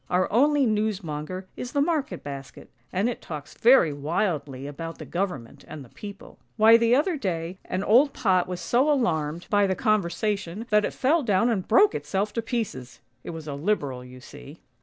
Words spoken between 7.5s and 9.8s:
an old pot was so alarmed by the